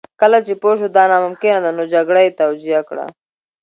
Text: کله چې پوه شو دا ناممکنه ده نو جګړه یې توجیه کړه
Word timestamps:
کله 0.21 0.37
چې 0.45 0.53
پوه 0.61 0.73
شو 0.79 0.87
دا 0.97 1.03
ناممکنه 1.11 1.59
ده 1.65 1.71
نو 1.77 1.83
جګړه 1.93 2.19
یې 2.25 2.35
توجیه 2.41 2.79
کړه 2.89 3.05